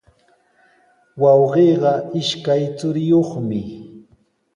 Wawqiiqa 1.21 1.91
ishkay 2.19 2.63
churiyuqmi. 2.77 3.61